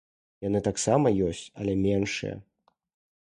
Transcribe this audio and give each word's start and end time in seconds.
Яны 0.47 0.61
таксама 0.67 1.11
ёсць, 1.27 1.43
але 1.63 1.77
меншыя. 1.83 2.35